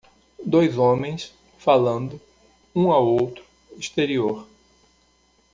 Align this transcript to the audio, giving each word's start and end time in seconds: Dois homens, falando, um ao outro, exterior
Dois 0.43 0.79
homens, 0.79 1.31
falando, 1.59 2.19
um 2.75 2.91
ao 2.91 3.05
outro, 3.05 3.45
exterior 3.77 4.47